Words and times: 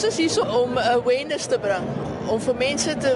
Ons 0.00 0.16
is 0.16 0.34
hier 0.34 0.52
om 0.56 0.78
awareness 0.80 1.44
te 1.52 1.58
bring, 1.60 1.84
om 2.32 2.38
vir 2.40 2.54
mense 2.56 2.92
te 3.04 3.10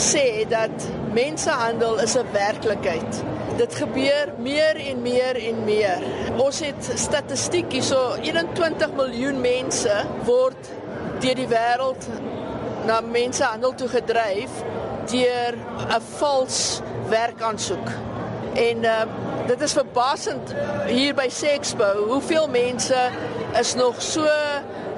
sê 0.00 0.46
dat 0.48 0.84
mensenhandel 1.12 1.98
is 2.00 2.14
'n 2.16 2.30
werklikheid. 2.32 3.18
Dit 3.58 3.74
gebeur 3.74 4.32
meer 4.38 4.80
en 4.80 5.02
meer 5.02 5.36
en 5.36 5.64
meer. 5.64 6.00
Ons 6.38 6.60
het 6.64 6.88
statistiek 6.94 7.68
hierso 7.72 8.16
21 8.22 8.94
miljoen 8.96 9.40
mense 9.40 9.92
word 10.24 10.70
deur 11.20 11.34
die 11.34 11.48
wêreld 11.52 12.08
na 12.86 13.00
mensenhandel 13.00 13.74
toe 13.74 13.88
gedryf 13.88 14.50
deur 15.12 15.52
'n 15.98 16.00
vals 16.16 16.80
werkaansoek. 17.08 17.88
En 18.54 18.84
uh, 18.84 19.02
dit 19.46 19.60
is 19.60 19.72
verbasend 19.72 20.54
hier 20.86 21.14
by 21.14 21.28
Sexpo 21.28 22.08
hoeveel 22.08 22.48
mense 22.48 23.10
is 23.60 23.74
nog 23.74 24.02
so 24.02 24.24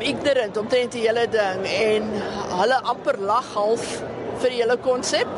ignorant 0.00 0.56
omtrent 0.56 0.92
die 0.92 1.04
hele 1.06 1.26
ding 1.30 1.64
en 1.66 2.08
hulle 2.60 2.78
amper 2.92 3.18
lag 3.20 3.46
half 3.54 3.84
vir 4.42 4.54
die 4.54 4.62
hele 4.62 4.78
konsep. 4.84 5.28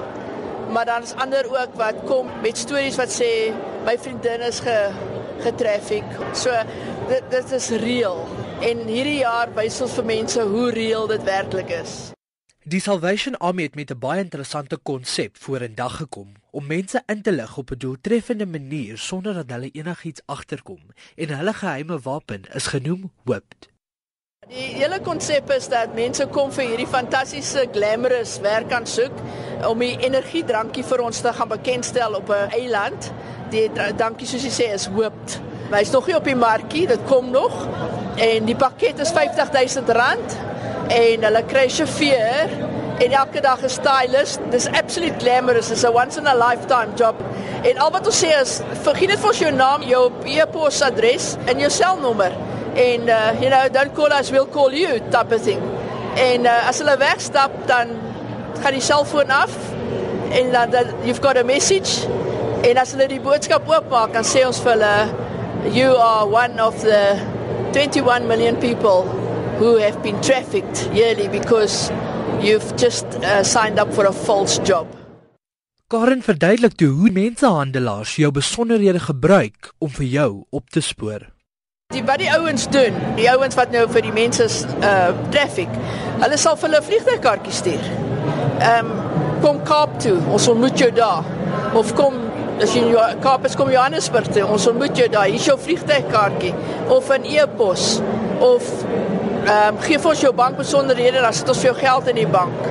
Maar 0.70 0.86
dan 0.86 1.02
is 1.02 1.14
ander 1.18 1.48
ook 1.50 1.74
wat 1.74 2.04
kom 2.06 2.30
met 2.42 2.58
stories 2.58 2.96
wat 3.00 3.10
sê 3.10 3.50
my 3.86 3.96
vriendin 3.98 4.44
is 4.46 4.60
ge 4.60 4.76
getraffic. 5.40 6.04
So 6.34 6.54
dit 7.08 7.26
dit 7.32 7.52
is 7.58 7.68
reëel 7.82 8.22
en 8.60 8.86
hierdie 8.86 9.20
jaar 9.22 9.50
wys 9.56 9.80
ons 9.80 9.98
vir 9.98 10.08
mense 10.14 10.46
hoe 10.54 10.70
reëel 10.76 11.06
dit 11.10 11.22
werklik 11.28 11.72
is. 11.80 11.98
Die 12.70 12.80
Salvation 12.80 13.38
Army 13.40 13.62
het 13.62 13.74
met 13.74 13.90
'n 13.90 13.98
baie 13.98 14.20
interessante 14.20 14.76
konsep 14.76 15.36
vorendag 15.36 15.96
gekom 15.96 16.34
om 16.50 16.66
mense 16.66 17.02
in 17.06 17.22
te 17.22 17.32
lig 17.32 17.56
op 17.56 17.70
'n 17.70 17.78
doeltreffende 17.78 18.46
manier 18.46 18.98
sonder 18.98 19.34
dat 19.34 19.50
hulle 19.50 19.70
enigiets 19.70 20.22
agterkom 20.26 20.80
en 21.16 21.36
hulle 21.36 21.52
geheime 21.52 21.98
wapen 21.98 22.42
is 22.54 22.66
genoem 22.66 23.10
Whipped. 23.24 23.68
Die 24.48 24.70
hele 24.72 24.96
konsep 25.04 25.50
is 25.52 25.66
dat 25.68 25.92
mense 25.92 26.24
kom 26.32 26.48
vir 26.50 26.64
hierdie 26.70 26.86
fantastiese 26.88 27.66
glamorous 27.74 28.38
werk 28.40 28.72
aan 28.72 28.86
soek 28.88 29.18
om 29.68 29.82
die 29.84 29.98
energiedrankie 30.00 30.84
vir 30.88 31.02
ons 31.04 31.20
te 31.20 31.30
gaan 31.36 31.50
bekendstel 31.50 32.16
op 32.16 32.32
'n 32.32 32.56
eiland. 32.56 33.10
Die 33.52 33.66
dankie 34.00 34.26
soos 34.26 34.46
jy 34.48 34.50
sê 34.50 34.66
is 34.74 34.88
Whipped. 34.88 35.36
Hy's 35.70 35.92
nog 35.92 36.06
nie 36.06 36.16
op 36.16 36.24
die 36.24 36.34
markie, 36.34 36.86
dit 36.86 37.04
kom 37.06 37.30
nog. 37.30 37.52
En 38.16 38.44
die 38.44 38.56
pakket 38.56 38.98
is 38.98 39.12
R50000 39.12 40.34
en 40.88 41.22
hulle 41.28 41.44
kry 41.46 41.68
sjofeur 41.68 42.48
en 42.98 43.12
elke 43.12 43.40
dag 43.40 43.62
'n 43.62 43.68
stylist. 43.68 44.40
Dis 44.50 44.66
absolute 44.66 45.18
glamorous. 45.18 45.70
It's 45.70 45.84
a 45.84 45.92
once 45.92 46.16
in 46.16 46.26
a 46.26 46.34
lifetime 46.34 46.96
job. 46.96 47.14
En 47.62 47.78
al 47.78 47.90
wat 47.90 48.06
ons 48.06 48.24
sê 48.24 48.40
is 48.40 48.60
vergeet 48.82 49.08
net 49.08 49.18
vir 49.18 49.34
jou 49.34 49.52
naam, 49.52 49.82
jou 49.82 50.10
e-pos 50.24 50.82
adres 50.82 51.36
en 51.44 51.58
jou 51.58 51.70
selnommer. 51.70 52.32
En 52.74 53.08
uh 53.08 53.40
you 53.40 53.50
know, 53.50 53.68
don't 53.72 53.94
call 53.94 54.12
us, 54.12 54.30
we'll 54.30 54.46
call 54.46 54.72
you 54.72 55.00
type 55.10 55.32
of 55.32 55.42
thing. 55.42 55.60
En 56.16 56.44
uh, 56.44 56.68
as 56.68 56.78
hulle 56.78 56.96
wegstap 56.98 57.52
dan 57.66 57.94
gaan 58.62 58.72
die 58.76 58.84
selfoon 58.84 59.30
af 59.30 59.54
en 60.30 60.52
dan 60.52 60.74
uh, 60.74 61.06
you've 61.06 61.22
got 61.22 61.36
a 61.36 61.44
message. 61.44 62.06
En 62.62 62.76
as 62.76 62.92
hulle 62.92 63.08
die 63.08 63.20
boodskap 63.20 63.68
oopmaak, 63.68 64.12
dan 64.12 64.26
sê 64.26 64.44
ons 64.46 64.60
vir 64.62 64.76
hulle 64.76 64.94
you 65.74 65.96
are 65.96 66.26
one 66.26 66.60
of 66.60 66.80
the 66.82 67.18
21 67.72 68.26
million 68.28 68.56
people 68.56 69.04
who 69.58 69.76
have 69.76 70.02
been 70.02 70.20
trafficked 70.20 70.88
yearly 70.92 71.28
because 71.28 71.90
you've 72.40 72.76
just 72.76 73.04
uh, 73.22 73.42
signed 73.42 73.78
up 73.78 73.92
for 73.92 74.06
a 74.06 74.12
false 74.12 74.58
job. 74.64 74.86
Karen 75.90 76.22
verduidelik 76.22 76.76
toe 76.78 76.88
hoe 76.94 77.10
mensehandelaars 77.10 78.14
jou 78.22 78.30
besonderhede 78.30 79.00
gebruik 79.02 79.72
om 79.78 79.90
vir 79.90 80.06
jou 80.06 80.30
op 80.50 80.70
te 80.70 80.80
spoor. 80.80 81.26
Die 81.90 82.04
wat 82.06 82.20
die 82.22 82.30
ouens 82.30 82.68
doen, 82.70 82.94
die 83.16 83.26
ouens 83.26 83.56
wat 83.58 83.72
nou 83.74 83.86
vir 83.90 84.04
die 84.06 84.12
mense 84.14 84.44
uh 84.86 85.08
traffic, 85.34 85.70
hulle 86.20 86.36
sal 86.38 86.54
vir 86.60 86.68
hulle 86.68 86.82
vliegtuigkaartjie 86.86 87.54
stuur. 87.56 87.88
Ehm 88.60 88.90
um, 88.90 88.92
kom 89.40 89.58
Kaap 89.66 89.96
toe, 90.04 90.18
ons 90.30 90.46
ontmoet 90.52 90.78
jou 90.78 90.90
daar. 90.94 91.26
Of 91.74 91.90
kom 91.98 92.20
as 92.62 92.76
jy 92.76 92.84
in 92.84 93.20
Kaap 93.24 93.48
is 93.48 93.56
kom 93.58 93.72
Johannesburg 93.72 94.28
toe, 94.30 94.44
ons 94.46 94.68
ontmoet 94.70 95.02
jou 95.02 95.08
daar. 95.10 95.26
Hier 95.32 95.40
is 95.40 95.48
jou 95.48 95.56
vliegtuigkaartjie 95.58 96.54
of 96.94 97.10
'n 97.16 97.26
e-pos 97.26 97.88
of 98.38 98.70
Ehm 99.40 99.74
um, 99.74 99.78
gee 99.80 99.98
vir 99.98 100.10
ons 100.10 100.20
jou 100.20 100.32
bankbesonderhede, 100.36 101.20
dan 101.24 101.32
sit 101.32 101.48
ons 101.48 101.58
vir 101.58 101.70
jou 101.70 101.76
geld 101.78 102.08
in 102.12 102.18
die 102.20 102.28
bank. 102.28 102.66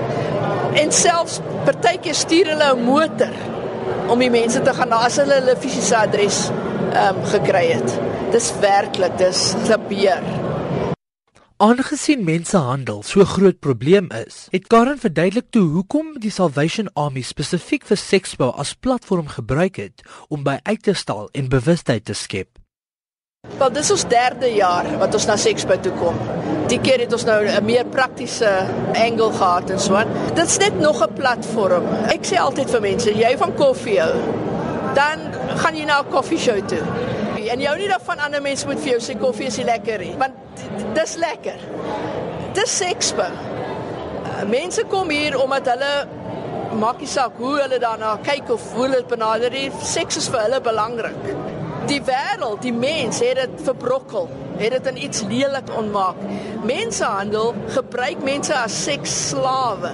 En 0.78 0.92
selfs 0.94 1.40
partykeer 1.66 2.16
stuur 2.16 2.52
hulle 2.54 2.68
'n 2.76 2.84
motor 2.86 3.34
om 4.08 4.20
die 4.20 4.30
mense 4.30 4.62
te 4.62 4.74
gaan 4.74 4.90
na 4.90 5.04
as 5.06 5.18
hulle 5.18 5.34
hulle 5.42 5.56
fisiese 5.58 5.98
adres 5.98 6.52
ehm 6.94 7.18
um, 7.18 7.26
gekry 7.26 7.66
het. 7.72 8.00
Dis 8.32 8.52
werklik, 8.60 9.18
dis 9.18 9.54
gebeur. 9.66 10.24
Aangesien 11.60 12.24
mensehandel 12.24 13.02
so 13.04 13.26
groot 13.28 13.60
probleem 13.60 14.08
is, 14.16 14.48
het 14.52 14.68
Karen 14.72 15.00
verduidelik 15.00 15.50
toe 15.52 15.66
hoekom 15.74 16.14
die 16.24 16.32
Salvation 16.32 16.88
Army 16.94 17.20
spesifiek 17.22 17.84
vir 17.90 18.00
seksbou 18.00 18.54
as 18.56 18.72
platform 18.80 19.28
gebruik 19.28 19.76
het 19.76 20.06
om 20.30 20.46
by 20.48 20.56
uit 20.64 20.84
te 20.88 20.96
stal 20.96 21.28
en 21.36 21.52
bewustheid 21.52 22.06
te 22.08 22.16
skep. 22.16 22.48
Wel, 23.60 23.70
dis 23.76 23.92
ons 23.92 24.02
derde 24.12 24.48
jaar 24.52 24.88
wat 25.02 25.14
ons 25.16 25.26
na 25.28 25.36
Sexpo 25.40 25.76
toe 25.84 25.92
kom. 26.00 26.18
Die 26.72 26.80
keer 26.84 27.04
het 27.04 27.14
ons 27.16 27.24
nou 27.28 27.40
'n 27.48 27.66
meer 27.66 27.86
praktiese 27.86 28.50
angle 28.96 29.32
gehad 29.32 29.70
en 29.70 29.80
so 29.80 29.96
aan. 29.96 30.12
Dit's 30.36 30.58
net 30.58 30.80
nog 30.80 31.04
'n 31.04 31.14
platform. 31.14 31.84
Ek 32.08 32.24
sê 32.24 32.36
altyd 32.36 32.70
vir 32.70 32.82
mense, 32.82 33.12
jy 33.12 33.38
van 33.38 33.56
koffie 33.56 34.00
hou, 34.00 34.16
dan 34.98 35.20
gaan 35.62 35.76
jy 35.76 35.86
na 35.86 36.00
'n 36.02 36.10
koffieshow 36.10 36.60
toe. 36.68 36.84
En 37.50 37.60
jy 37.60 37.68
hou 37.68 37.78
nie 37.78 37.88
daarvan 37.88 38.20
ander 38.20 38.42
mense 38.42 38.66
moet 38.68 38.80
vir 38.80 38.92
jou 38.92 39.00
sê 39.00 39.18
koffie 39.18 39.48
is 39.48 39.58
lekker 39.58 40.00
nie, 40.00 40.16
want 40.18 40.34
dis 40.94 41.16
lekker. 41.16 41.60
Dis 42.54 42.78
Sexpo. 42.78 43.24
Uh, 43.24 44.44
mense 44.50 44.84
kom 44.84 45.10
hier 45.10 45.42
omdat 45.42 45.66
hulle 45.66 46.08
maak 46.80 47.00
nie 47.00 47.08
saak 47.08 47.32
hoe 47.38 47.62
hulle 47.62 47.80
daarna 47.80 48.18
kyk 48.24 48.50
of 48.50 48.74
hoe 48.74 48.88
hulle 48.88 49.04
benader 49.04 49.50
nie. 49.52 49.72
Seks 49.82 50.18
is 50.18 50.30
vir 50.30 50.40
hulle 50.42 50.62
belangrik 50.62 51.16
die 51.90 52.02
wêreld, 52.06 52.62
die 52.62 52.74
mens 52.74 53.22
het 53.24 53.40
dit 53.40 53.62
verbrokkel, 53.66 54.30
het 54.60 54.76
dit 54.76 54.90
in 54.92 55.00
iets 55.08 55.24
lelik 55.30 55.72
ontmaak. 55.78 56.20
Mensenhandel 56.68 57.56
gebruik 57.74 58.24
mense 58.26 58.54
as 58.56 58.76
seksslawe. 58.84 59.94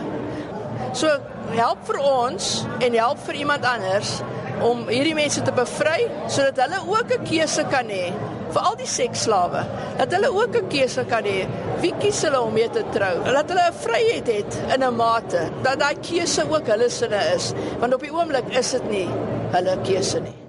So 0.96 1.12
help 1.56 1.86
vir 1.88 2.00
ons 2.02 2.66
en 2.84 2.98
help 2.98 3.22
vir 3.28 3.44
iemand 3.44 3.68
anders 3.70 4.18
om 4.62 4.88
hierdie 4.88 5.16
mense 5.16 5.42
te 5.42 5.52
bevry 5.56 6.08
sodat 6.28 6.62
hulle 6.66 6.80
ook 6.88 7.12
'n 7.18 7.26
keuse 7.26 7.64
kan 7.72 7.88
hê 7.90 8.14
vir 8.54 8.62
al 8.62 8.76
die 8.76 8.88
seksslawe. 8.88 9.66
Dat 9.98 10.14
hulle 10.14 10.30
ook 10.30 10.56
'n 10.56 10.68
keuse 10.70 11.04
kan 11.10 11.24
hê 11.24 11.48
wie 11.82 11.94
kies 12.00 12.22
hulle 12.22 12.42
om 12.42 12.54
mee 12.54 12.70
te 12.70 12.84
trou. 12.92 13.16
Dat 13.24 13.50
hulle 13.50 13.68
'n 13.68 13.80
vryheid 13.86 14.28
het 14.28 14.52
in 14.74 14.84
'n 14.84 14.96
mate 14.96 15.50
dat 15.64 15.80
daai 15.80 15.96
keuse 16.02 16.44
ook 16.50 16.68
hulle 16.68 16.90
sinne 16.90 17.22
is, 17.36 17.54
want 17.80 17.94
op 17.94 18.02
die 18.02 18.14
oomblik 18.14 18.48
is 18.50 18.72
dit 18.72 18.90
nie 18.90 19.10
hulle 19.52 19.78
keuse 19.84 20.20
nie. 20.20 20.45